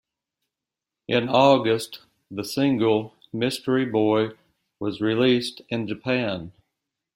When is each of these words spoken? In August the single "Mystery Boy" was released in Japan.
In 1.07 1.29
August 1.29 1.99
the 2.31 2.43
single 2.43 3.13
"Mystery 3.31 3.85
Boy" 3.85 4.31
was 4.79 4.99
released 4.99 5.61
in 5.69 5.87
Japan. 5.87 6.53